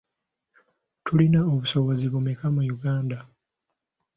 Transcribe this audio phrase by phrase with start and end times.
[1.05, 3.17] Tulina obusozi bumeka mu Uganda?